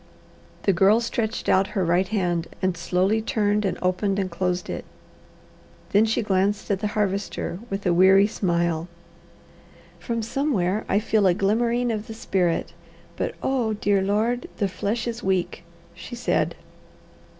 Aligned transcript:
The 0.63 0.73
Girl 0.73 0.99
stretched 0.99 1.47
out 1.47 1.67
her 1.77 1.85
right 1.85 2.07
hand 2.07 2.47
and 2.59 2.75
slowly 2.75 3.21
turned 3.21 3.65
and 3.65 3.77
opened 3.83 4.17
and 4.17 4.31
closed 4.31 4.67
it. 4.67 4.83
Then 5.91 6.05
she 6.05 6.23
glanced 6.23 6.71
at 6.71 6.79
the 6.79 6.87
Harvester 6.97 7.59
with 7.69 7.85
a 7.85 7.93
weary 7.93 8.25
smile. 8.25 8.87
"From 9.99 10.23
somewhere 10.23 10.85
I 10.89 10.97
feel 10.97 11.27
a 11.27 11.35
glimmering 11.35 11.91
of 11.91 12.07
the 12.07 12.15
spirit, 12.15 12.73
but 13.15 13.35
Oh, 13.43 13.73
dear 13.73 14.01
Lord, 14.01 14.47
the 14.57 14.67
flesh 14.67 15.05
is 15.05 15.21
weak!" 15.21 15.63
she 15.93 16.15
said. 16.15 16.55